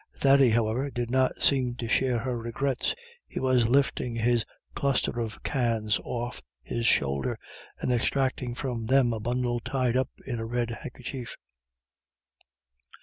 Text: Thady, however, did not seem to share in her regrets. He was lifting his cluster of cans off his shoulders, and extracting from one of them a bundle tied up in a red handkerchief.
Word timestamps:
Thady, 0.15 0.49
however, 0.49 0.89
did 0.89 1.11
not 1.11 1.43
seem 1.43 1.75
to 1.75 1.87
share 1.87 2.13
in 2.15 2.21
her 2.23 2.35
regrets. 2.39 2.95
He 3.27 3.39
was 3.39 3.67
lifting 3.69 4.15
his 4.15 4.43
cluster 4.73 5.19
of 5.19 5.43
cans 5.43 5.99
off 6.03 6.41
his 6.63 6.87
shoulders, 6.87 7.37
and 7.79 7.91
extracting 7.93 8.55
from 8.55 8.77
one 8.77 8.81
of 8.81 8.87
them 8.87 9.13
a 9.13 9.19
bundle 9.19 9.59
tied 9.59 9.95
up 9.95 10.09
in 10.25 10.39
a 10.39 10.45
red 10.47 10.71
handkerchief. 10.71 11.35